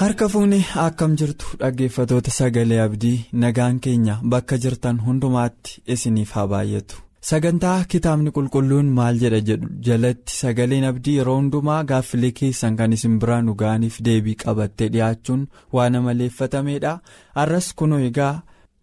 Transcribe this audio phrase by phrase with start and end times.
[0.00, 6.96] Harka fuunee akkam jirtu dhaggeeffatoota sagalee abdii nagaan keenya bakka jirtan hundumaatti isiniif haa baay'atu
[7.30, 9.66] sagantaa kitaabni qulqulluun maal jedha jedhu?
[9.86, 15.42] Jalatti sagaleen abdii yeroo hundumaa gaaffilee keessan kan isin biraa nu ga'aniif deebii qabattee dhiyaachuun
[15.76, 16.94] waan amaleeffatameedha
[17.40, 18.34] har'as kunoo egaa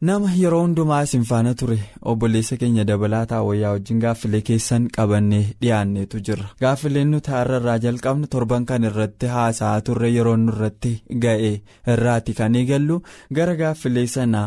[0.05, 1.75] nama yeroo hundumaa isin faana ture
[2.13, 8.67] obboleessa keenya dabalaa taawwayyaa wajjin gaaffilee keessan qabannee dhiyaanneetu jirra gaaffileen nuti har'arraa jalqabnu torban
[8.71, 10.93] kan irratti haasa'aa turre yeroo nu irratti
[11.27, 11.51] ga'e
[11.95, 12.99] irraati kan eegallu
[13.41, 14.45] gara gaaffilee sanaa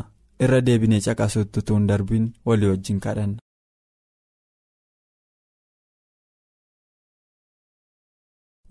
[0.49, 3.41] irra deebinee caqasutti tuun darbiin walii wajjin kadhanna.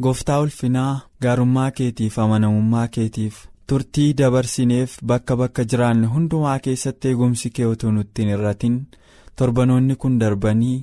[0.06, 0.92] gooftaa ulfinaa
[1.26, 3.40] gaarummaa keetiif amanamummaa keetiif.
[3.70, 8.78] Turtii dabarsineef bakka bakka jiraanne hundumaa keessatti eegumsi kee utuu nutti hin irratin
[9.42, 10.78] torbanoonni kun darbanii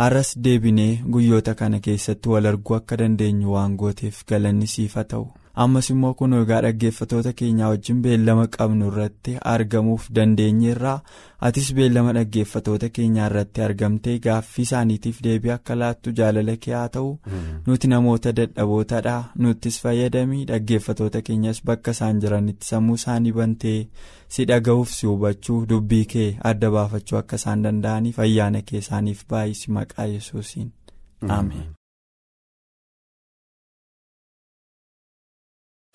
[0.00, 5.26] har'as deebinee guyyoota kana keessatti wal arguu akka dandeenyu waan gooteef galanni siif haa ta'u
[5.54, 10.94] ammas immoo kun egaa dhaggeeffatoota keenyaa wajjin beellama qabnu irratti argamuuf dandeenyeerraa
[11.48, 17.10] atis beellama dhaggeeffatoota keenyaa irratti argamtee gaaffii isaaniitiif deebii akka laattu jaalala kee haa ta'u.
[17.66, 23.76] Nuti namoota dadhabootadha nuttis fayyadamii dhaggeeffatoota keenyas bakka isaan jiranitti sammuu isaanii bantee
[24.28, 29.70] si dhaga'uuf si hubachuu dubbii kee adda baafachuu akka isaan danda'aniif ayyaana kee isaaniif baay'isi
[29.80, 30.72] maqaa yesuusiin.
[31.28, 31.70] Ameen.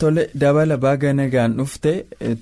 [0.02, 1.92] Tole dabala baga nagaan dhufte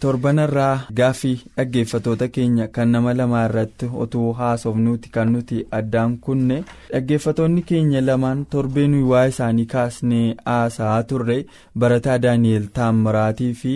[0.01, 6.57] torbanarraa gaaffii dhaggeeffatoota keenya kan nama lamaa irratti otuu haasofnuuti kan nuti addaan kunne.
[6.91, 11.37] Dhaggeeffatoonni keenya lamaan torbee nuyi waa isaanii kaasnee haasa'aa turre
[11.85, 13.73] barataa daani'el taammiraatii fi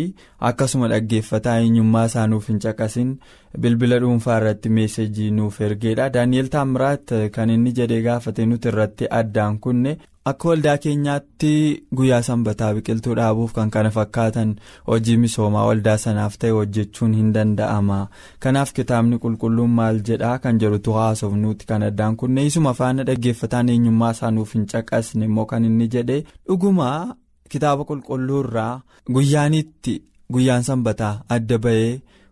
[0.52, 3.16] akkasuma dhaggeeffataa eenyummaa isaa nuuf hin caqasin
[3.62, 6.10] bilbila dhuunfaa irratti meesejii nuuf ergeedha.
[6.20, 9.98] Daani'el taammiraat kan inni jedhee gaafate nuti irratti addaan kunne.
[10.30, 11.52] Akka waldaa keenyaatti
[12.00, 14.52] guyyaa sanbataa biqiltuu dhaabuuf kan kana fakkaatan
[14.90, 18.00] hojii misoomaa waldaa sanaaf ta'e hojjechuun hin danda'ama
[18.46, 24.12] kanaaf kitaabni qulqulluun maal jedhaa kan jedhutu haasofnuuti kan addaan kunne isuma faana dhaggeeffataan eenyummaa
[24.18, 26.92] isaanuuf hin caqasne immoo kan inni jedhe dhuguma
[27.56, 28.74] kitaaba qulqulluurraa
[29.16, 29.96] guyyaanitti
[30.34, 31.92] guyyaan sanbataa adda ba'ee.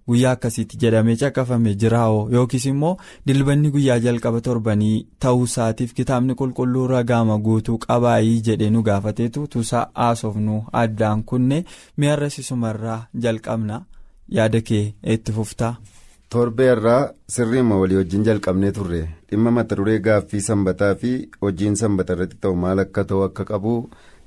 [0.10, 2.92] Guyyaa akkasiitti jedhamee caqafame jiraa'oo yookiis immoo
[3.28, 4.96] dilbanni guyyaa jalqaba torbanii
[5.26, 11.60] ta'uu isaatiif kitaabni qulqulluu ragaama guutuu qabaayii jedhee nu gaafateetu tuusaa haasofnu addaan kunne
[11.98, 13.82] mi'arrasiisumarraa jalqabna
[14.38, 15.76] yaada kee itti fuftaa.
[16.30, 17.02] torbee irraa
[17.34, 22.56] sirriima walii wajjin jalqabnee turre dhimma mata duree gaaffii sanbataa fi hojiin sanbata irratti ta'u
[22.64, 23.76] maal akka ta'u akka qabu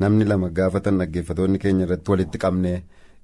[0.05, 2.73] namni lama gaafatan dhaggeeffatoonni keenya irratti walitti qabne.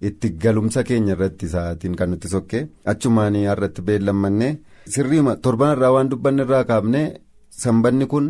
[0.00, 2.58] Itti galumsa keenya irratti sa'aatiin kan nuti sokke
[2.92, 4.48] achumaan har'atti beellammanne
[4.94, 7.02] sirriima torban irraa waan dubbanne irraa kaafne
[7.62, 8.26] sanbanni kun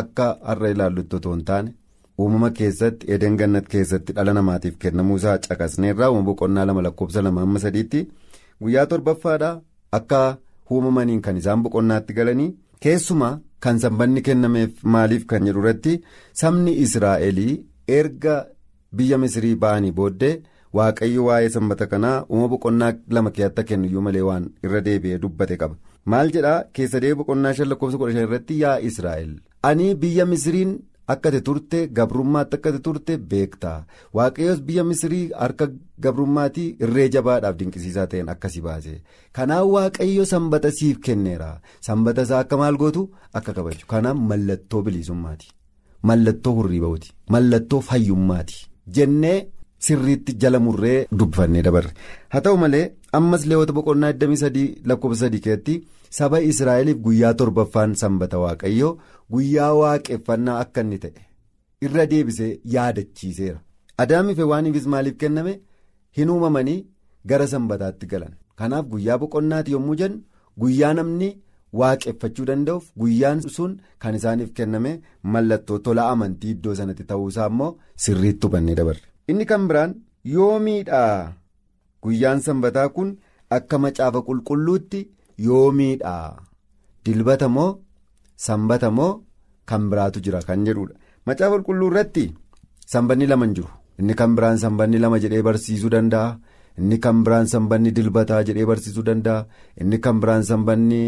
[0.00, 1.70] akka har'a ilaallutti otoo hin taane
[2.18, 7.22] uumama keessatti eden gannat keessatti dhala namaatiif kennamuu isaa caqasnee irraa uumama boqonnaa lama lakkoofsa
[7.26, 8.06] lama amma sadiitti
[8.62, 9.50] guyyaa torbaffaadha
[9.98, 10.20] akka
[10.70, 12.50] uumamaniin kan isaan boqonnaatti galanii
[12.86, 13.34] keessumaa
[13.64, 15.96] kan sanbanni kennameef maaliif kan jedhu irratti
[16.42, 17.54] sabni israa'elii
[17.98, 18.36] erga
[18.96, 20.42] biyya misrii ba'anii booddee.
[20.78, 25.56] Waaqayyo waa'ee sanbata kanaa uumama boqonnaa lama keessatti kennu iyyuu malee waan irra deebi'ee dubbate
[25.62, 25.76] qaba.
[26.10, 26.64] Maal jedhaa?
[26.74, 29.34] Keessa deebii boqonnaa shan lakkoofsa kudha shan irratti yaa israa'el
[29.70, 30.72] ani biyya misiriin
[31.14, 33.84] akka ati turte gabrummaatti akka ati turte beektaa.
[34.16, 35.66] Waaqayyoos biyya misirii harka
[36.04, 38.96] gabrummaatii irree jabaadhaaf dinqisiisaa ta'een akkasi baase
[39.38, 41.52] kanaaf waaqayyo sanbata siif kenneera.
[41.86, 43.08] Sanbata isaa akka maal gootu?
[43.38, 43.86] Akka kabaju.
[43.92, 45.48] Kanaaf mallattoo bilisummaati
[46.10, 48.66] mallattoo hurriiba'uuti mallattoo fayyummaati.
[48.98, 49.38] Jennee.
[49.86, 51.92] Sirriitti jala murree dubbifannee dabarre
[52.34, 52.84] haa ta'u malee
[53.18, 55.74] ammas leewwata boqonnaa 23 lakkoofsa 3 keessatti
[56.18, 58.92] saba israa'eliif guyyaa torbaffaan sanbata waaqayyoo
[59.34, 61.20] guyyaa waaqeffannaa akka inni ta'e
[61.88, 63.58] irra deebisee yaadachiiseera.
[64.02, 65.52] Adaamiif waaniifis maaliif kenname?
[66.16, 66.86] Hin uumamanii
[67.30, 68.32] gara sanbataatti galan.
[68.58, 70.18] Kanaaf guyyaa boqonnaati yommuu jennu
[70.62, 71.28] guyyaa namni
[71.80, 74.92] waaqeffachuu danda'uuf guyyaan sun kan isaaniif kenname
[75.34, 77.70] mallattoo tola amantii iddoo sanatti ta'uusaa immoo
[78.06, 79.02] sirriitti hubannee dabarre.
[79.30, 79.92] Inni kan biraan
[80.34, 81.02] yoomiidha
[82.02, 83.10] guyyaan sanbataa kun
[83.56, 85.00] akka macaafa qulqulluutti
[85.46, 86.14] yoomiidha
[87.04, 87.70] dilbata moo
[88.46, 89.12] sanbata moo
[89.68, 90.94] kan biraatu jira kan jedhudha
[91.26, 92.24] macaafa qulqulluu irratti
[92.92, 93.68] sanbanni lama hin jiru.
[94.00, 96.28] Inni kan biraan sanbanni lama jedhee barsiisuu danda'a
[96.80, 99.44] inni kan biraan sanbanni dilbataa jedhee barsiisuu danda'a.
[99.80, 101.00] Inni kan biraan sanbanni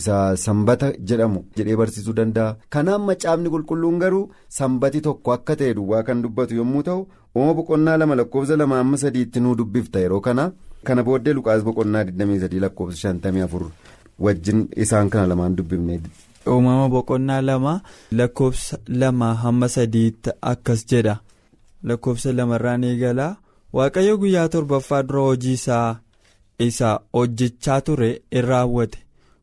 [0.00, 2.56] isa sanbata jedhamu jedhee barsiisuu danda'a.
[2.74, 4.24] Kanaaf macaafni qulqulluun garuu
[4.58, 7.02] sanbati tokko akka ta'e duwwaa kan dubbatu yommuu ta'u
[7.36, 10.44] uumama boqonnaa lama lakkoofsa lama amma sadiitti nuu dubbifta yeroo kana
[10.86, 13.68] kana booddee luqaas boqonnaa 23 lakkoofsa 54
[14.26, 16.00] wajjin isaan kana lamaan dubbifne.
[16.52, 17.74] uumama boqonnaa lama
[18.20, 21.14] lakkoofsa lama hamma sadiitti akkas jedha.
[21.88, 23.36] Lakkoofsa lamarraan eegalaa
[23.76, 25.96] waaqayyo guyyaa torbaffaa dura hojii isaa
[26.66, 28.98] isa hojjechaa ture in raawwate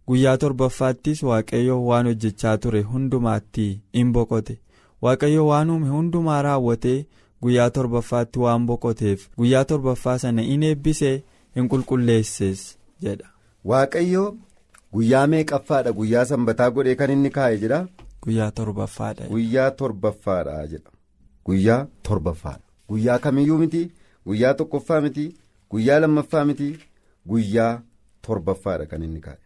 [0.07, 4.59] guyyaa torbaffaattis waaqayyo waan hojjechaa ture hundumaatti in boqote
[5.01, 7.05] waaqayyo waan uume hundumaa raawwatee
[7.41, 11.23] guyyaa torbaffaatti waan boqoteef guyyaa torbaffaa sana in eebbisee
[11.55, 13.27] in qulqulleesses jedha.
[13.65, 14.23] waaqayyo
[14.93, 17.87] guyyaa meeqaffaadha guyyaa sanbataa godhee kan inni kaa'e jedha.
[18.23, 19.27] guyyaa torbaffaadha.
[19.33, 20.91] guyyaa torbaffaadha jedha
[21.45, 23.91] guyyaa torbaffaadha guyyaa kamiyyuu miti
[24.27, 25.25] guyyaa tokkoffaa miti
[25.71, 26.67] guyyaa lammaffaa miti
[27.29, 27.71] guyyaa
[28.27, 29.39] torbaffaadha kan inni kaa'e.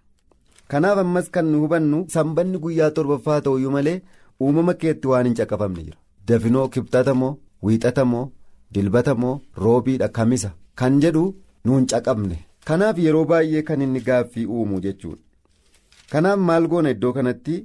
[0.71, 4.01] Kanaaf ammas kan nu hubannu sanbanni guyyaa torbaffaa ta'uyyuu malee
[4.41, 5.97] uumama keetti waan hin caqafamne jira.
[6.27, 7.31] Dafinoo kibxata moo
[7.63, 8.25] wiixata moo
[8.73, 10.51] dilbata moo roobiidha kamisa?
[10.75, 11.23] Kan jedhu
[11.65, 12.37] nuun caqabne.
[12.67, 15.23] Kanaaf yeroo baay'ee kan inni gaaffii uumu jechuudha.
[16.11, 17.57] Kanaaf maal goona iddoo kanatti?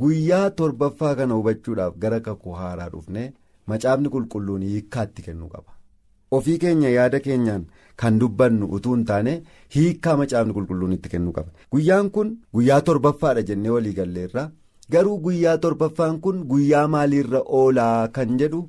[0.00, 3.32] Guyyaa torbaffaa kana hubachuudhaaf gara kakuu haaraa dhufne
[3.72, 5.72] macaafni qulqulluun hiikkaatti kennuu qaba
[6.30, 7.64] ofii keenya yaada keenyaan
[8.02, 9.32] kan dubbannu utuu hin taane
[9.76, 11.50] hiikkaa macaafni qulqulluun itti kennuu qaba.
[11.72, 14.44] Guyyaan kun guyyaa torbaffaadha jennee walii galleerra
[14.90, 18.60] garuu guyyaa torbaffaan kun guyyaa maaliirra oolaa kan jedhu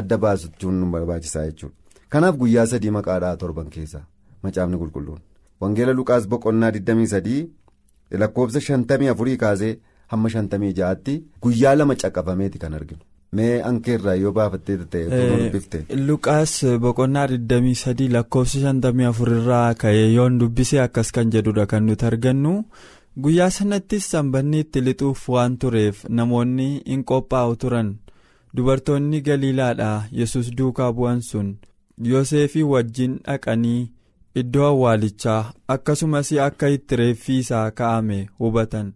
[0.00, 1.74] adda baasuchuun nu barbaachisaa jechuudha.
[2.08, 4.00] Kanaaf guyyaa sadii maqaadhaa torban keessa
[4.42, 5.18] macaafni qulqulluun.
[5.60, 7.46] Wangeela luqaas boqonnaa 23
[8.22, 9.78] lakkoofsa 54 kaasee
[10.12, 13.02] hamma 56tti guyyaa lama caqafameeti kan arginu.
[13.38, 15.04] Mee ankeerraa yoo baafattee ta'e
[15.42, 15.78] dubbifte.
[16.06, 16.54] Luqaas
[16.84, 22.54] boqonnaa 23 lakkoofsa 54 irraa ka'ee yoon dubbisee akkas kan jedhudha kan nuti argannu
[23.22, 27.94] guyyaa sanattis sanbanni itti lixuuf waan tureef namoonni hin qophaa'u turan
[28.56, 31.48] dubartoonni galiilaadhaa yesus duukaa bu'an sun
[32.10, 33.80] yoseefii wajjin dhaqanii
[34.42, 35.40] iddoo awwaalichaa
[35.74, 38.92] akkasumas akka itti reeffi isaa kaa'ame hubatan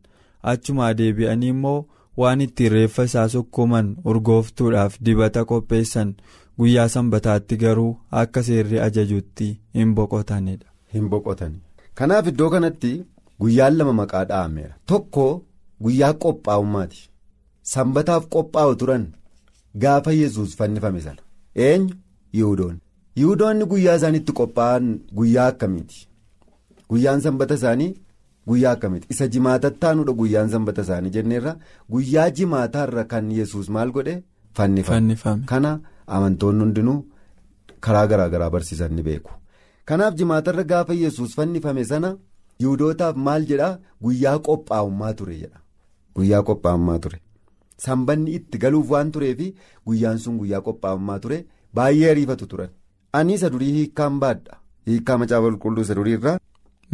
[0.52, 1.80] achumaa deebi'anii immoo.
[2.20, 6.14] Waan ittiin reeffa isaa sukkuman urgooftuudhaaf dibata qopheessan
[6.58, 7.90] guyyaa sanbataatti garuu
[8.22, 10.66] akka seerri ajajutti hin boqotanidha.
[10.94, 11.58] hin boqotani.
[11.98, 12.92] Kanaaf iddoo kanatti
[13.40, 14.74] guyyaan lama maqaa dha'ameera.
[14.86, 15.24] Tokko
[15.82, 17.00] guyyaa qophaa'ummaati.
[17.72, 19.04] Sanbataaf qophaa'u turan
[19.82, 21.22] gaafa yesus fannifame sana.
[21.66, 21.94] Eenyu?
[22.38, 22.80] Yihudoonni
[23.20, 24.86] yihudoonni guyyaa isaaniitti qophaa'an
[25.18, 26.06] guyyaa akkamiiti?
[26.90, 27.94] Guyyaan sanbata isaanii.
[28.48, 29.06] Guyyaa akkamiiti?
[29.10, 31.56] Isa jimaatattaanudha guyyaan sanbata isaanii jenneerra
[31.92, 34.22] guyyaa jimaataarra kan yesus maal godhe?
[34.54, 35.44] Fannifame.
[35.46, 36.98] Kana amantoonni hundinuu
[37.80, 39.30] karaa garaa garaa barsiisan ni beeku.
[39.88, 42.16] Kanaaf jimaatarra gaafa yesus fannifame sana
[42.60, 43.78] yiwudootaaf maal jedhaa?
[44.02, 45.58] Guyyaa qophaa'ummaa ture jedha.
[46.16, 47.18] Guyyaa qophaa'ummaa ture.
[47.84, 49.54] Sanbanni itti galuuf waan tureefi
[49.86, 52.68] guyyaan sun guyyaa qophaa'ummaa ture baay'ee ariifatu turan.
[53.12, 54.56] Ani isa durii hiikkaan baadha.
[54.86, 56.38] Hiikkaa macaafa qulqulluu isa duriirraa.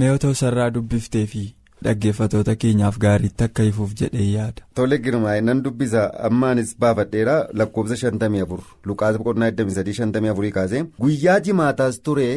[0.00, 1.42] Mee otoo sarraa dubbiftee fi
[1.84, 4.62] dhaggeeffatoota keenyaaf gaariitti akka ifuuf jedhee yaada.
[4.74, 6.02] Tole girmaa'e nan dubbisa.
[6.28, 8.58] Ammaanis baafadheera lakkoofsa 54
[8.90, 10.82] luqaasa boqonnaa 23 kaasee.
[11.04, 12.28] Guyyaa jimaataas ture.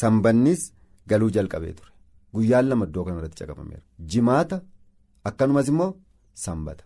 [0.00, 0.62] Sanbannis
[1.10, 1.90] galuu jalqabee ture.
[2.34, 3.82] Guyyaan lama iddoo kanarratti caqafameera
[4.12, 4.60] jimaata
[5.30, 5.90] akkanumas immoo
[6.44, 6.84] sanbata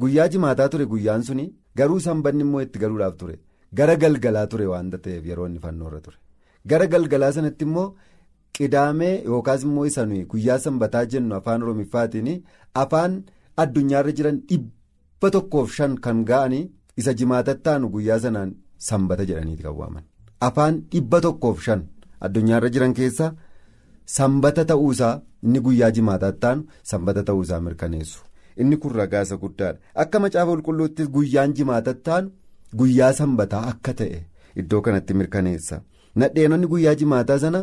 [0.00, 0.86] guyyaa jimaataa ture.
[0.92, 1.46] Guyyaan suni
[1.80, 3.36] garuu sanbanni immoo itti galuudhaaf ture.
[3.78, 6.16] Gara galgalaa ture waanta ta'eef yeroo inni fannoorra ture.
[6.70, 7.88] Gara galgalaa sanatti immoo.
[8.56, 12.30] Qidaamee yookaas immoo isa nuyi guyyaa sanbataa jennu afaan oromiffaatiin
[12.82, 13.16] afaan
[13.64, 16.62] addunyaarra jiran dhibba tokkoof shan kan ga'anii
[17.02, 18.54] isa jimaatattaanu guyyaa sanaan
[18.88, 20.04] sanbata jedhaniiti kan waaman.
[20.48, 21.82] Afaan dhibba tokkoof shan
[22.28, 23.32] addunyaarra jiran keessa
[24.16, 28.20] sanbata ta'uusaa inni guyyaa jimaatattaanu sanbata ta'uusaa mirkaneessu.
[28.56, 29.78] Inni kun ragaasa guddaadha.
[30.02, 32.30] Akka macaafa qulqulluutti guyyaan jimaatattaanu
[32.78, 34.20] guyyaa sanbataa akka ta'e
[34.62, 35.82] iddoo kanatti mirkaneessa.
[36.22, 37.60] Nadheenonni guyyaa jimaataa sana.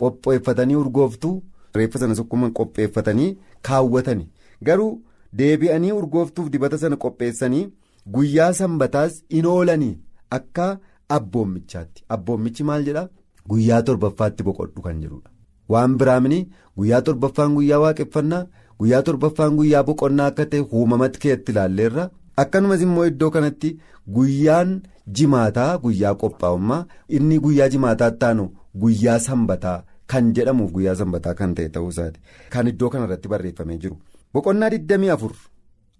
[0.00, 1.42] Qopheeffatanii urgooftuu?
[1.74, 3.36] Reeffa sana sukkuman qopheeffatanii
[3.68, 4.28] kaawwatanii.
[4.62, 5.02] Garuu
[5.38, 7.68] deebi'anii urgooftuuf dibata sana qopheessanii
[8.16, 9.98] guyyaa sanbataas in oolanii
[10.38, 10.66] akka
[11.08, 13.08] abboommichaatti abboommichi maal jedhaa?
[13.48, 15.30] Guyyaa torbaffaatti boqodhu kan jedhudha.
[15.68, 16.38] Waan biraamini
[16.78, 18.46] guyyaa torbaffaan guyyaa waaqeffannaa
[18.80, 22.10] guyyaa torbaffaan guyyaa boqonnaa akka ta'e uumamatti keetti ilaalleerra.
[22.42, 23.76] Akkanumas immoo iddoo kanatti
[24.16, 24.70] guyyaan
[25.18, 26.84] jimaataa guyyaa qophaa'ummaa.
[27.08, 28.48] Inni guyyaa jimaataa taanu.
[28.82, 29.78] Guyyaa sanbataa
[30.12, 32.20] kan jedhamuuf guyyaa sanbataa kan ta'e ta'uusaati
[32.54, 33.96] kan iddoo kanarratti barreeffamee jiru.
[34.34, 35.30] Boqonnaa 24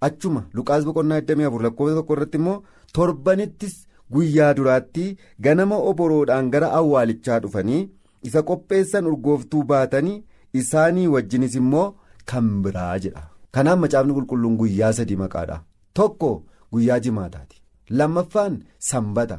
[0.08, 2.56] achuma luqaas boqonnaa 24 lakkoofsa tokko irratti immoo
[2.98, 3.76] torbanittis
[4.14, 5.04] guyyaa duraatti
[5.46, 7.82] ganama oboroodhaan gara awwaalichaa dhufanii
[8.30, 10.18] isa qopheessan urgooftuu baatanii
[10.62, 11.86] isaanii wajjinis immoo
[12.32, 13.22] kan biraa jedha.
[13.54, 15.56] Kanaaf macaafni qulqulluun guyyaa sadii maqaadha.
[15.98, 16.30] Tokko
[16.72, 17.60] guyyaa jimaataati.
[17.98, 18.54] Lammaffaan
[18.90, 19.36] sanbata.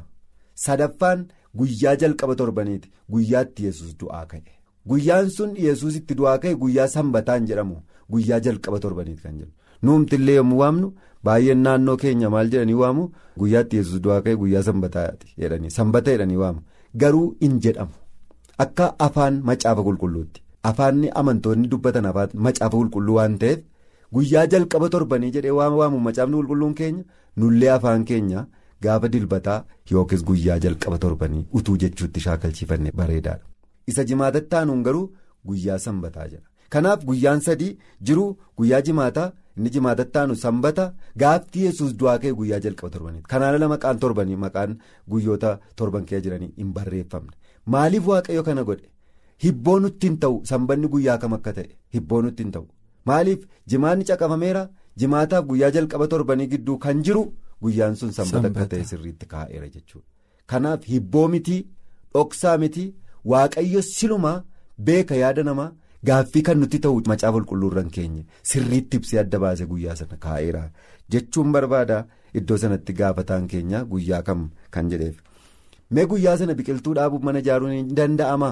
[0.65, 1.25] Sadaffaan
[1.57, 2.89] guyyaa jalqaba torbaniiti.
[3.11, 4.43] Guyyaatti yesus du'aa ka'e.
[4.87, 7.77] Guyyaan sun yesus itti du'aa ka'e guyyaa sanbataan jedhamu.
[8.11, 9.51] Guyyaa jalqaba torbaniiti kan jedhu.
[9.83, 10.93] Nuumtillee yommuu waamnu
[11.23, 13.09] baay'een naannoo keenya maal jedhanii waamu?
[13.37, 16.61] Guyyaatti yesus du'aa ka'e guyyaa sanbataati jedhanii sanbata jedhanii waamu.
[17.03, 17.91] Garuu hin jedhamu.
[18.57, 20.41] Akka afaan macaafa qulqulluutti.
[20.63, 23.59] Afaanni amantoonni dubbatan afaan macaafa qulqulluu waan ta'eef
[24.15, 27.03] guyyaa jalqaba torbanii jedhee waamu macaafni qulqulluun keenya
[27.37, 28.45] nullee afaan keenya
[28.87, 29.59] gaafa dilbataa
[29.91, 33.43] yookiis guyyaa jalqaba torbanii utuu jechuutti shaakalchiifanne bareedaadha.
[33.87, 35.07] Isa jimaatatti aanuun garuu
[35.47, 37.73] guyyaa sanbataa jedha kanaaf guyyaan sadii
[38.09, 38.23] jiru
[38.57, 39.27] guyyaa jimaataa
[39.57, 40.85] inni jimaatatti aanu sanbata
[41.23, 43.27] gaaftii yesus du'aa ka'e guyyaa jalqaba torbaniiti.
[43.33, 44.73] Kanaan ala maqaan torbanii maqaan
[45.11, 47.31] guyyoota torban kee jiranii hin barreeffamne.
[47.75, 48.89] Maaliif waaqayyo kana godhe?
[49.43, 52.65] Hibboo nutti hin ta'u sanbanni guyyaa kam akka ta'e hibboo nutti hin ta'u.
[53.11, 54.67] Maaliif jimaanni caqafameera?
[55.03, 57.23] Jimaataaf guyyaa jalqaba torbanii gidduu kan jiru
[57.61, 60.07] guyyaan sun sanbata akka ta'e sirriitti kaa'eera jechuudha.
[60.49, 61.61] Kanaaf hibboo mitii
[62.13, 62.87] dhoksaa mitii
[63.31, 64.43] waaqayyo silumaa
[64.89, 65.71] beeka yaada namaa.
[66.07, 70.61] Gaaffii kan nutti ta'u macaafa qulqulluurran keenya sirriitti ibsee adda baase guyyaa sana kaa'eera
[71.15, 71.97] jechuun barbaada
[72.39, 74.43] iddoo sanatti gaafataan keenya guyyaa kam
[74.75, 75.15] kan jedheef.
[75.93, 78.51] Mee guyyaa sana biqiltuu dhaabuuf mana ijaaruun ni danda'ama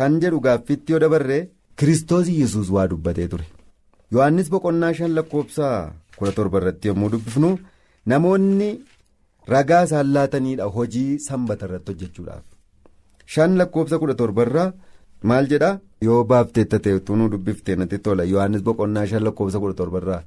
[0.00, 1.42] kan jedhu gaaffiitti yoo dabarree
[1.78, 3.46] kiristoos yesus waa dubbatee ture.
[4.12, 5.68] Yohannis boqonnaa shan lakkoofsa
[6.18, 7.52] kudha torba irratti yommuu dubbifnu
[8.06, 8.70] namoonni
[9.52, 12.42] ragaa isaan laataniidha hojii sanbata irratti hojjechuudhaaf.
[13.32, 14.72] Shan lakkoofsa kudha torbarraa.
[15.28, 15.70] maal jedha?
[16.06, 18.24] Yoo baafteetta ta'e tunuu dubbiftee natti tola.
[18.32, 20.22] Yohannis boqonnaa shan lakkoofsa kudha torbarraa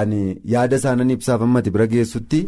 [0.00, 0.18] ani
[0.52, 2.38] yaada isaanan ibsaaf ammati bira geessutti.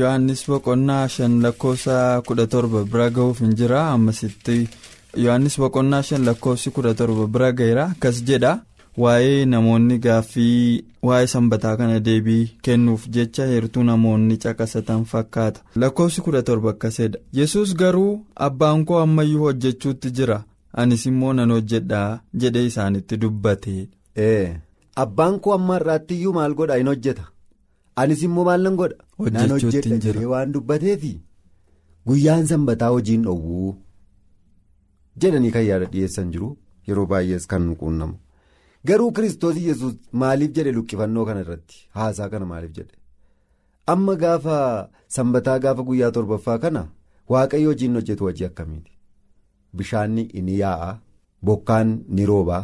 [0.00, 4.56] yohannis boqonnaa shan lakkoofsa kudha torba bira ga'uuf hin jira ammasitti
[5.24, 7.84] yohannis boqonnaa shan lakkoofsi kudha torba bira ga'eera?
[7.94, 8.52] Akkas jedha
[9.02, 15.60] waa'ee namoonni gaaffii waa'ee sanbataa kana deebii kennuuf jecha heertuu namoonni caqasatan fakkaata.
[15.76, 20.44] Lakkoofsi kudha torba akkasidha yesus garuu abbaan koo ammayyuu hojjechuutti jira.
[20.82, 23.74] anis immoo nan hojjedhaa jedhee isaanitti dubbate.
[25.02, 26.74] abbaan koo amma irraatti iyyuu maal godha?
[26.80, 27.24] Hin hojjeta.
[27.96, 28.96] Anis immoo maal nan godha.
[29.36, 31.12] nan hojjedha jedhee waan dubbateefi
[32.06, 33.74] guyyaan sanbataa hojiin dhowwuu.
[35.20, 36.56] Jedhanii kan yaada dhiyeessan jiru.
[36.88, 38.14] Yeroo baay'ees kan nu quunnamu
[38.88, 41.76] garuu kiristoos yesus maaliif jedhe luqqifannoo kana irratti?
[41.98, 42.94] Haasaa kana maaliif jedhe?
[43.92, 44.58] Amma gaafa
[45.16, 46.82] sanbataa gaafa guyyaa torbaffaa kana
[47.34, 48.90] waaqayyo hojiin hojjetu hojii akkamiiti.
[49.76, 50.90] Bishaanni ni yaa'a
[51.46, 52.58] bokkaan ni rooba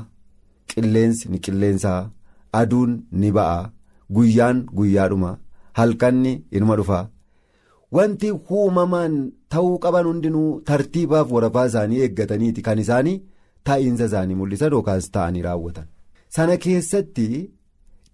[0.72, 2.00] qilleensi ni qilleensaa
[2.60, 3.70] aduun ni ba'a
[4.18, 5.32] guyyaan guyyaadhuma
[5.78, 7.00] halkanni inuma dhufa
[7.98, 9.16] wanti uumamaan
[9.54, 12.62] ta'uu qaban hundinuu tartiibaaf warafaa isaanii eeggataniiti.
[12.62, 13.16] Kan isaanii
[13.64, 15.86] taa'iinsa isaanii mul'isan yookaas ta'anii raawwatan
[16.36, 17.26] sana keessatti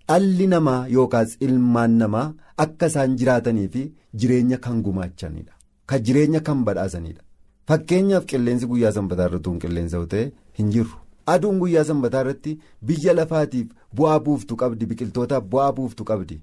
[0.08, 2.26] dhalli namaa yookaas ilmaan namaa
[2.64, 3.82] akka isaan jiraatanii fi
[4.22, 5.52] jireenya kan gumaachanidha
[5.92, 7.22] kan jireenya kan badhaasanidha.
[7.68, 10.24] Fakkeenyaaf qilleensi guyyaa sanbataa irratti qilleensa ta'e
[10.58, 10.96] hin jirru.
[11.34, 12.58] Aduun guyyaa sanbataa irratti
[12.90, 13.68] biyya lafaatiif
[14.00, 16.36] bu'aa buuftu qabdi biqiltootaaf bu'aa buuftu qabdi.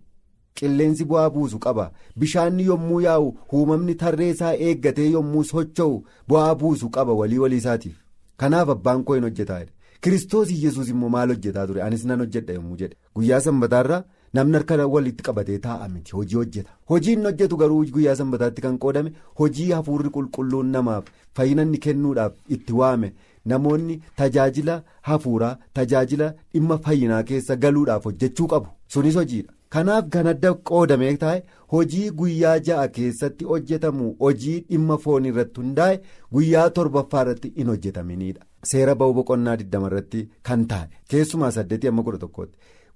[0.59, 1.85] Qilleensi bu'aa buusu qaba.
[2.19, 5.95] Bishaanni yommuu yaa'u uumamni tarreesaa eeggatee yommuu socho'u
[6.29, 7.95] bu'aa buusu qaba walii walii isaatiif
[8.43, 9.61] kanaaf abbaan koo hin hojjetaa
[10.03, 11.81] kiristoos yesus immoo maal hojjetaa ture?
[11.81, 12.95] Anis nan hojjedha yommuu jedhe.
[13.15, 16.11] Guyyaa sanbataarra namni harka walitti qabatee taa'a miti.
[16.17, 16.69] Hojii hojjeta.
[16.89, 21.05] Hojiin hojjetu garuu guyyaa sanbataatti kan qoodame hojii hafuurri qulqulluun namaaf
[21.35, 23.13] fayyina inni kennuudhaaf itti waame
[23.45, 28.67] namoonni tajaajila hafuuraa tajaajila dhimma fayyinaa keessa galuudhaaf hojjechuu qabu.
[28.87, 35.25] Sunis hojiidha kanaaf kan adda qoodamee taa'e hojii guyyaa ja'a keessatti hojjetamu hojii dhimma foon
[35.29, 35.99] irratti hundaa'e
[36.37, 40.89] guyyaa torbaffaa irratti hin hojjetaminidha seera ba'uu boqonnaa 20 irratti kan taa'e.
[41.13, 42.47] Keessumaa 8 amma 11tti.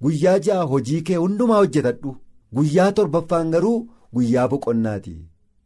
[0.03, 2.15] Guyyaa ja'a hojii kee hundumaa hojjetadhu.
[2.55, 3.79] Guyyaa torbaffaan garuu
[4.13, 5.15] guyyaa boqonnaati.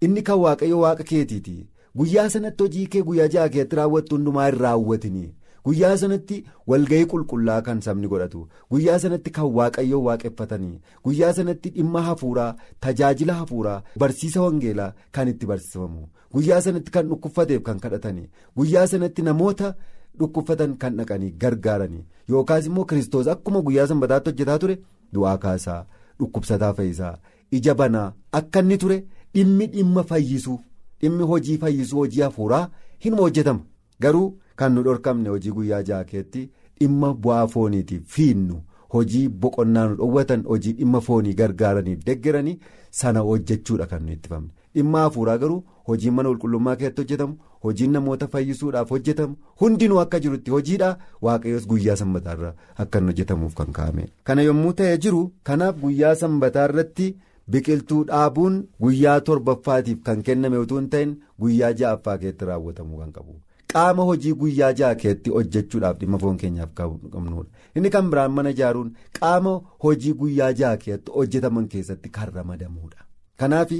[0.02, 1.58] Inni kan waaqayyo waaqa keetiiti.
[1.98, 5.26] Guyyaa sanatti hojii kee guyyaa ja'a keessatti raawwattu hundumaa hin raawwatini
[5.66, 6.38] guyyaa sanatti
[6.68, 8.48] walga'ii qulqullaa kan sabni godhatu.
[8.72, 15.46] Guyyaa sanatti kan waaqayyo waaqeffatanii guyyaa sanatti dhimma hafuuraa tajaajila hafuuraa barsiisa wangeelaa kan itti
[15.46, 16.08] barsiifamu.
[16.34, 19.74] Guyyaa sanatti kan dhukkubfateef kan kadhatanii guyyaa sanatti namoota.
[20.20, 24.74] Dhukkubfatan kan dhaqanii gargaaranii yookaas immoo kiristoos akkuma guyyaa sanbataatti hojjetaa ture
[25.14, 25.86] du'aa kaasaa
[26.20, 27.12] dhukkubsataa fayyisaa
[27.60, 28.98] ija banaa akka inni ture
[29.36, 30.58] dhimmi dhimma fayyisuu
[31.02, 32.68] dhimmi hojii fayyisuu hojii hafuuraa
[33.06, 33.60] hinuma hojjetama
[34.06, 34.28] garuu
[34.62, 36.44] kan nu dhorkamne hojii guyyaa ja'a keetti
[36.80, 38.58] dhimma bu'aa fooniitiif fiinnu
[38.96, 42.58] hojii boqonnaa nu dhoowwatan hojii dhimma foonii gargaaraniif deeggaranii
[43.02, 44.50] sana hojjechuudha kan nu ittifamne.
[44.76, 50.52] Dhimma hafuuraa garuu hojiin mana qulqullummaa keessatti hojjetamu hojiin namoota fayyisuudhaaf hojjetamu hundinuu akka jirutti
[50.52, 50.90] hojiidha.
[51.22, 52.54] Waaqayyoos guyyaa sanbataarra
[52.84, 54.06] akka inni hojjetamuuf kan kaa'ame.
[54.24, 57.10] Kana yommuu ta'ee jiru kanaaf guyyaa sanbataarratti.
[57.54, 61.10] biqiltuu dhaabuun guyyaa torbaffaatiif kan kenname utuu hin ta'in
[61.44, 63.34] guyyaa ja'affaa keessatti raawwatamuu kan qabu
[63.74, 67.46] qaama hojii guyyaa ja'a keessatti hojjechuudhaaf dhimma foon keenyaaf qabnudha
[67.80, 69.54] inni kan biraan mana ijaaruun qaama
[69.86, 72.98] hojii guyyaa ja'a keessatti hojjetaman keessatti kan ramadamuudha.
[73.40, 73.72] Kanaaf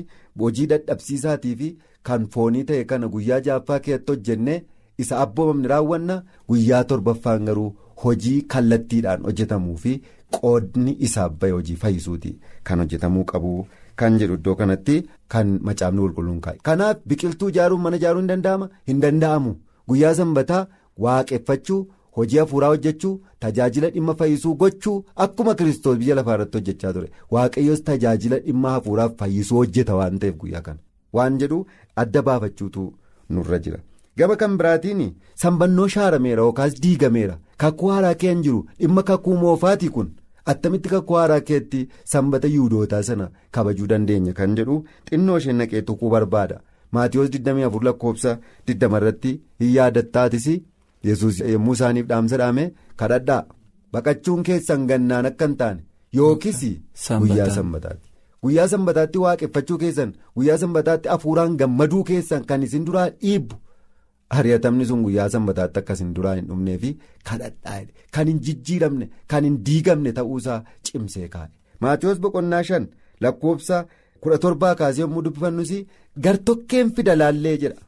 [0.44, 1.68] hojii dadhabsiisaatii fi
[2.10, 4.60] kan foonii ta'e kana guyyaa ja'affaa keessatti hojjennee
[5.04, 6.16] isa abboomamni raawwanna
[6.54, 7.70] guyyaa torbaffaan garuu
[8.04, 9.94] hojii kallattiidhaan hojjetamuu fi
[10.38, 12.32] qoodni isaaf bahe hojii fayyisuuti
[12.70, 13.52] kan hojjetamuu qabu
[14.02, 14.96] kan jedhu iddoo kanatti
[15.36, 16.58] kan macaafni qulqulluun kaa'e.
[16.70, 18.70] kanaaf biqiltuu ijaaruun mana ijaaruun hin danda'ama?
[18.88, 19.56] Hin danda'amu
[19.92, 20.64] guyyaa sanbataa
[21.06, 21.82] waaqeffachuu
[22.18, 23.14] hojii hafuuraa hojjechuu
[23.46, 24.96] tajaajila dhimma fayyisuu gochuu
[25.26, 27.12] akkuma kiristoos biyya lafaa irratti hojjechaa ture.
[27.32, 30.80] Waaqayyoos tajaajila dhimma hafuuraaf fayyisuu hojjeta waan ta'eef guyyaa kana.
[31.14, 32.94] Waan jedhu adda baafachuutu
[33.30, 33.80] nurra jira.
[34.20, 35.04] gama kan biraatiin
[35.42, 37.38] sanbannoo shaarameera yookaas diigameera.
[37.58, 38.66] Kakuu haaraa kee hin jiru.
[38.80, 40.10] Dhimma kakuu moofaati kun
[40.54, 41.80] attamitti kakuu haaraa keetti
[42.14, 44.76] sanbata yuudootaa sana kabajuu dandeenya kan jedhu
[45.10, 46.60] xinnoo isheen naqee tuquu barbaada
[46.98, 48.38] maatiyoos 24 lakkoofsa
[48.74, 49.32] 20 irratti
[49.64, 50.48] hin yaadattaatis
[51.10, 52.66] yesus yommuu isaaniif dhaamsa dhaame
[53.04, 53.42] kadhadhaa
[53.96, 55.82] baqachuun keessan gannaan akka hin taane
[56.20, 56.62] yookiis
[57.24, 58.08] guyyaa sanbataatti.
[58.44, 63.56] guyyaa sanbataatti waaqeffachuu keessan guyyaa sanbataatti hafuuraan gammaduu keessan kan isin duraa dhiibbu.
[64.40, 66.92] Ari'atamni sun guyyaa sanbataatti akkas hin duraa hin dhumnee fi
[67.30, 67.80] kadhadhaa
[68.18, 71.50] kan hin jijjiiramne kan hin diigamne ta'uusaa cimsee kaa'e.
[71.86, 72.88] Maatiyoos boqonnaa shan
[73.26, 73.82] lakkoofsa
[74.22, 75.72] kudha torbaa kaasee yommuu dubbifannus
[76.26, 77.82] gartokkeen fida laallee jedha.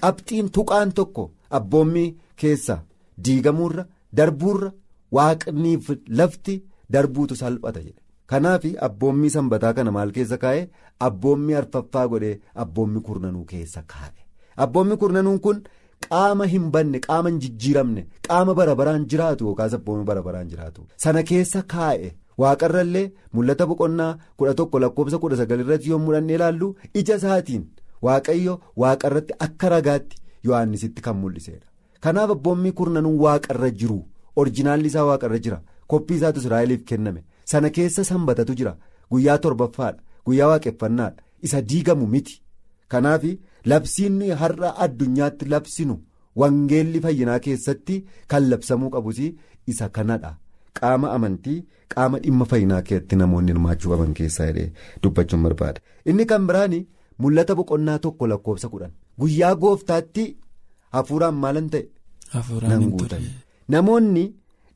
[0.00, 1.24] Qabxiin tuqaan tokko
[1.58, 2.04] abboommi
[2.40, 2.76] keessa
[3.24, 3.84] diigamuurra
[4.18, 4.70] darbuurra
[5.16, 5.86] waaqniif
[6.18, 6.54] lafti
[6.92, 8.00] darbuutu salphata jedha.
[8.30, 10.68] Kanaaf abboommii sanbataa kana maal keessa kaa'e
[11.06, 14.20] abboommii arfaffaa godhee abboommii kurnanuu keessa kaa'e.
[14.64, 15.58] Abboommi kurnanuun kun
[16.08, 20.86] qaama hin banne qaama hin jijjiiramne qaama bara baraan jiraatu yookaas abboommii bara baraan jiraatu
[21.04, 22.10] sana keessa kaa'e
[22.42, 26.68] waaqarrallee mul'ata boqonnaa kudha tokko lakkoofsa kudha sagal irratti yommuu dhannee ilaallu
[27.02, 27.64] ija isaatiin
[28.08, 30.16] waaqayyo waaqarratti akka ragaatti
[30.48, 31.66] yohannisitti kan mul'isedha.
[32.00, 33.98] Kanaaf abboommii kurnanuun waaqarra jiru
[34.36, 38.76] orijinaalli isaa waaqarra jira koppii isaatu israa'eliif kenname sana keessa sanbatatu jira
[39.10, 42.40] guyyaa torbaffaadha guyyaa waaqeffannaadha isa diigamu miti
[42.88, 43.24] kanaaf.
[43.72, 45.94] labsiin har'a addunyaatti labsinu
[46.40, 47.94] wangeelli fayyinaa keessatti
[48.32, 49.18] kan labsamuu qabus
[49.72, 50.32] isa kanadha
[50.84, 51.58] qaama amantii
[51.94, 54.50] qaama dhimma fayyinaa keessatti namoonni hirmaachuu qaban keessaa
[55.02, 55.80] dubbachuun barbaada
[56.12, 56.76] inni kan biraan
[57.24, 58.92] mul'ata boqonnaa tokko lakkoofsa kudhan.
[59.20, 60.24] Guyyaa gooftaatti
[60.96, 61.84] hafuuraan maalan ta'e?
[62.68, 63.28] Nan guutame.
[63.68, 64.24] namoonni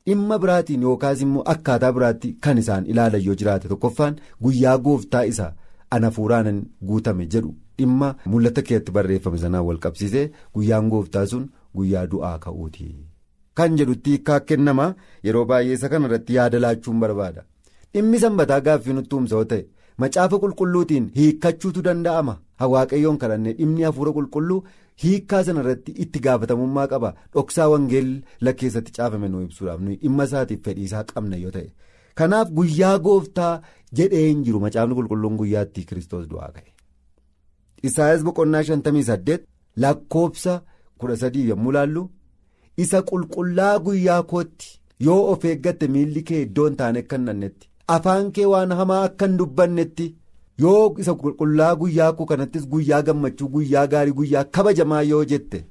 [0.07, 5.47] dhimma biraatiin yookaas immoo akkaataa biraatti kan isaan ilaalan yoo jiraate tokkoffaan guyyaa gooftaa isa
[5.91, 7.51] an hafuuraan guutame jedhu.
[7.79, 11.45] dhimma mul'ata keessatti barreeffame sanaan wal qabsiisee guyyaan gooftaa sun
[11.77, 12.87] guyyaa du'aa ka'uuti
[13.59, 14.89] kan jedhutti hiikkaa kennama
[15.29, 17.41] yeroo baay'ee isa kana irratti yaada laachuun barbaada.
[17.93, 19.63] Dhimmi sanbataa gaaffii nutti humsa ta'e
[20.03, 22.35] macaafa qulqulluutiin hiikkachuutu danda'ama.
[22.73, 24.59] Waaqayyoon kadhannee dhimni hafuura qulqulluu
[25.03, 27.09] hiikkaa sana irratti itti gaafatamummaa qaba.
[27.33, 31.69] Dhoksaa wangeela keessatti caafame nu ibsuudhaaf nuyi dhimma isaatiif fedhiisaa qabna yoo ta'e.
[32.19, 33.53] Kanaaf guyyaa gooftaa
[33.99, 36.67] jedhee hin jiru macaafni qulqulluun guyyaatti kiristoos du'aa ka'e.
[37.87, 39.43] Isaayyaas boqonnaa shantamii saddeet
[39.83, 40.53] lakkoofsa
[40.99, 42.03] kudha sadii yommuu laallu
[42.85, 44.69] isa qulqullaa guyyaa kootti
[45.07, 48.99] yoo of eeggatte miilli kee iddoo hin taane akka hin dhannetti afaan kee waan hamaa
[49.09, 50.07] akka hin dubbannetti
[50.65, 55.63] yoo isa qulqullaa guyyaa koo kanattis guyyaa gammachuu guyyaa gaarii guyyaa kabajamaa yoo jette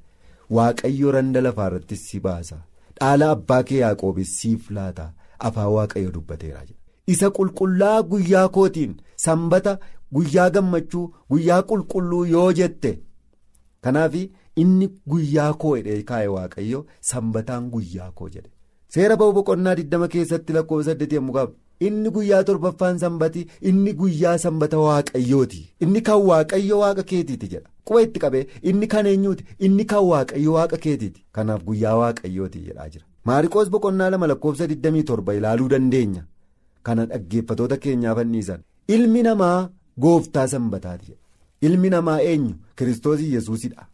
[0.57, 2.57] waaqayyo randa lafaa irratti si baasa
[2.99, 5.07] dhaala abbaa kee yaaqoobis siif laata
[5.51, 6.63] afaan waaqayyo dubbateera
[7.15, 9.79] isa qulqullaa guyyaa kootiin sanbata.
[10.17, 12.91] Guyyaa gammachuu guyyaa qulqulluu yoo jette
[13.87, 14.13] kanaaf
[14.63, 18.49] inni guyyaa koo jedhee kaa'e waaqayyo sanbataan guyyaa koo jedhe.
[18.93, 21.53] Seera ba'u boqonnaa 20 keessatti lakkoofsa 8 yommuu qabu
[21.87, 25.61] inni guyyaa torbaffaan sanbati inni guyyaa sanbata waaqayyooti.
[25.81, 27.69] Inni kan waaqayyo waaqa keetiiti jedha.
[27.85, 29.45] Quba itti qabee inni kan eenyuuti?
[29.67, 31.23] Inni kan waaqayyo waaqa keetiiti.
[31.31, 33.05] Kanaaf guyyaa waaqayyooti jedhaa jira.
[33.25, 36.23] Maariqoos boqonnaa lama lakkoofsa 27 ilaaluu dandeenya.
[36.83, 39.69] Kana dhaggeeffatoota keenyaaf anniisan ilmi namaa.
[40.03, 41.13] Gooftaa sanbataati
[41.67, 42.53] ilmi namaa eenyu?
[42.75, 43.87] Kiristoos yesuusidha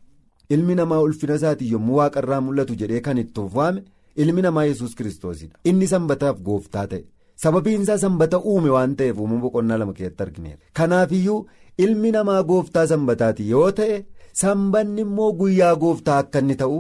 [0.49, 3.84] ilmi namaa ulfina isaatii yommuu waaqarraa mul'atu jedhee kan itti waame
[4.23, 7.03] ilmi namaa yesus kiristoosidha inni sanbataaf gooftaa ta'e
[7.43, 11.39] sababiin isaa sanbata uume waan ta'eef uumama boqonnaa lama keessatti argineera kanaafiyyuu
[11.88, 13.97] ilmi namaa gooftaa sanbataati yoo ta'e
[14.43, 16.77] sanbanni immoo guyyaa gooftaa akka inni ta'u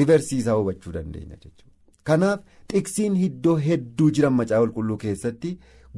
[0.00, 1.70] riversiisaa hubachuu dandeenya jechuudha.
[2.04, 2.40] Kanaaf
[2.72, 5.50] xiqsiin iddoo hedduu jiran macaa qulqulluu keessatti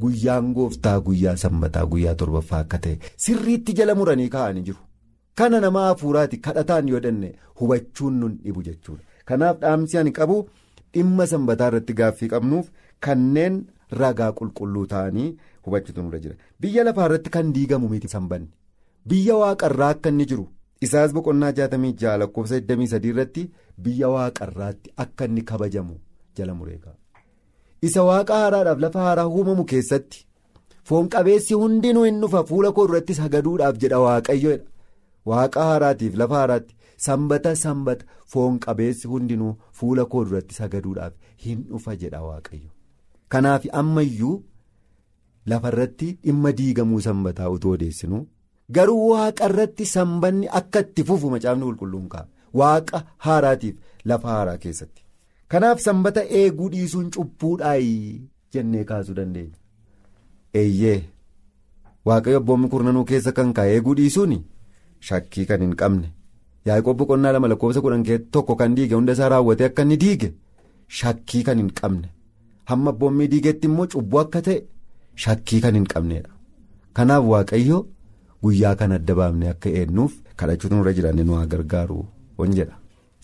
[0.02, 4.78] guyyaan gooftaa guyyaa sanbataa guyyaa torbaffaa akka ta'e sirriitti jala muranii kaa'anii jiru.
[5.38, 9.02] Kana nama hafuuraati kadhataan yoo danne hubachuun nun dhibu jechuudha.
[9.28, 10.36] Kanaaf dhaamsi ani qabu
[10.94, 12.66] dhimma sanbataa irratti gaaffii qabnuuf
[13.06, 13.56] kanneen
[14.00, 15.28] ragaa qulqulluu ta'anii
[15.66, 16.34] hubachuutu nurra jira.
[16.60, 18.48] Biyya lafaa irratti kan diigamu miti sanbanni.
[19.08, 20.46] Biyya waaqarraa akka inni jiru.
[20.86, 23.44] Isaas boqonnaa jaatamii ja'a lakkoofsa 23 irratti
[23.88, 25.94] biyya waaqarraatti akka inni kabajamu
[26.36, 26.94] jala mureega.
[27.82, 30.24] Isa waaqa haaraadhaaf lafa haaraa uumamu keessatti
[30.90, 34.64] foon qabeessi hundinuu hin dhufa fuula koo duratti sagaduudhaaf jedha waaqayyoodha.
[35.30, 36.74] Waaqa haaraatiif lafa haaraatti
[37.06, 41.12] sanbata sanbata foon qabeessi hundinuu fuula koo duratti sagaduudhaaf
[41.46, 42.70] hin dhufa jedha waaqayyo.
[43.28, 44.34] Kanaaf ammayyuu
[45.52, 48.26] lafarratti dhimma diigamuu sanbataa utuu odeessinu.
[48.76, 52.26] garuu waaqa irratti sanbanni akka itti fufu macaafni qulqulluun ka'a
[52.60, 53.76] waaqa haaraatiif
[54.12, 55.02] lafa haaraa keessatti
[55.54, 57.92] kanaaf sanbata eeguu dhiisuun cubbuudhaayi
[58.56, 59.58] jennee kaasuu dandeenya
[60.62, 60.96] eeyyee
[62.10, 64.34] waaqayyo abboommi kurnanuu keessa kan kaa'e eeguu dhiisuun
[65.08, 66.12] shakkii kan hin qabne
[66.70, 68.04] yaaqoob boqonnaa lama lakkoofsa kudhan
[68.36, 70.32] tokko kan diige hunda isaa raawwate akka inni diige
[71.00, 72.08] shakkii kan hin qabne
[72.70, 74.62] hamma abboommii diigeetti immoo cubbuu akka ta'e
[75.26, 76.30] shakkii kan hin qabneedha
[76.92, 77.86] kanaaf waaqayyo.
[78.42, 81.96] Guyyaa kan adda baafnee akka eennuuf kadhachuutu nurra jiraanne nu gargaaru
[82.58, 82.76] jedha.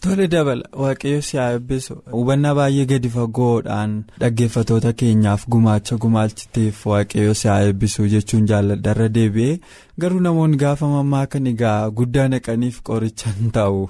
[0.03, 7.35] Tole dabala waaqayyo si haa eebbisu hubannaa baay'ee gadi fagoodhaan dhaggeeffatoota keenyaaf gumaacha gumaalchiteef waaqayyo
[7.41, 9.55] si haa eebbisu jechuun jaalladharra deebi'ee
[10.01, 13.83] garuu namoonni gaafa mammaakan egaa guddaa naqaniif qorichan ta'u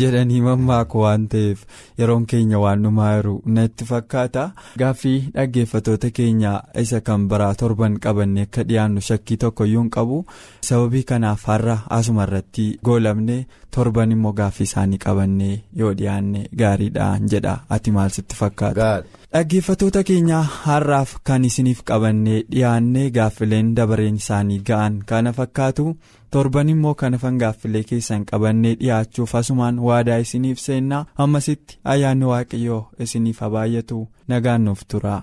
[0.00, 1.62] jedhanii mammaako waan ta'eef
[2.02, 4.44] yeroon keenya waan dhumaa jiru natti fakkaata.
[4.82, 6.52] Gaaffii dhaggeeffatoota keenya
[6.84, 10.20] isa kan biraa torban qabanne akka dhiyaannu shakkii tokkoyyuu hin qabu.
[10.68, 13.38] Sababii kanaaf har'a asuma irratti goolamne
[13.70, 15.02] torban immoo gaaffii isaanii
[15.32, 19.02] qabannee yoo dhiyaanne gaariidhaan jedha ati maal sitti fakkaata.
[19.32, 25.96] dhaggeeffatoota keenya har'aaf kan isiniif qabannee dhiyaannee gaaffileen dabareen isaanii ga'an kana fakkaatu
[26.30, 33.40] torban immoo kanafan gaaffilee keessan qabannee dhiyaachuuf asumaan waadaa isiniif seennaa ammasitti ayyaanni waaqayyoo isiniif
[33.40, 35.22] haa baay'atu nagaan nuuf tura.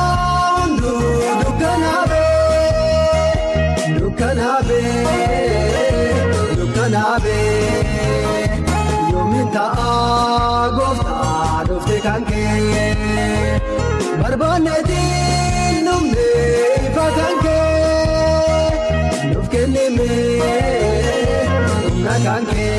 [12.11, 13.59] kan kee
[14.21, 16.25] barbaanneetiin dhumne
[16.87, 18.65] ifa kan kee
[19.31, 20.09] nuuf kennime
[21.85, 22.70] humna kan kee.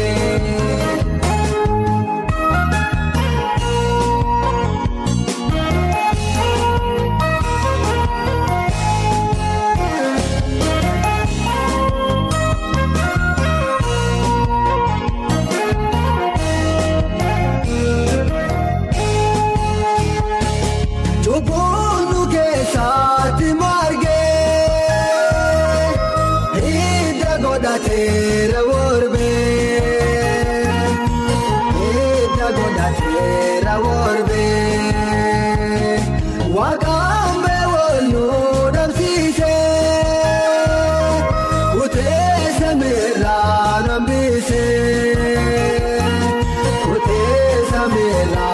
[48.22, 48.51] Kan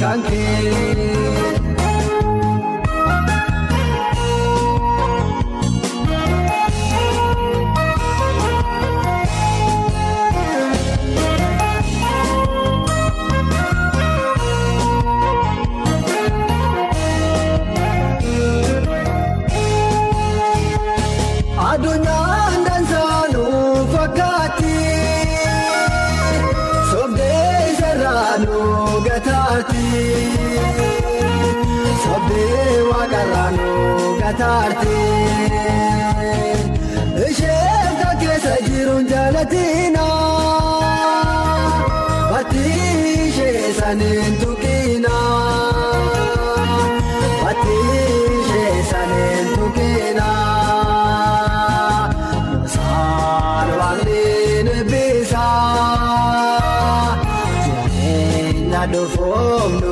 [0.00, 1.41] kan kee
[58.86, 59.91] jireenya dhufuuf nu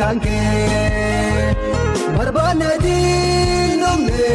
[0.00, 1.54] Kan kee
[2.16, 4.28] barbaanne diinumne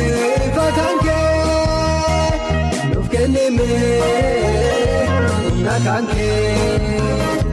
[0.48, 2.32] ifa kan kee
[2.94, 3.70] nuuf kennime
[5.44, 7.47] humna kan kee.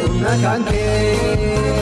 [0.04, 1.73] humna kan kee.